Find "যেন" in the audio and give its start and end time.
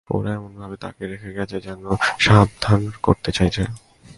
1.61-1.83